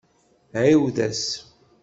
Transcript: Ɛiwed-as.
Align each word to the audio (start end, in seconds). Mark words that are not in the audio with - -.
Ɛiwed-as. 0.61 1.23